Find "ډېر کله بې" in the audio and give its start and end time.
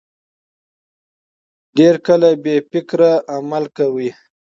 1.77-2.55